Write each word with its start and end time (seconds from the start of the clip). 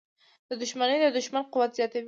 •دښمني 0.61 0.97
د 1.03 1.05
دوښمن 1.15 1.43
قوت 1.53 1.71
زیاتوي. 1.77 1.99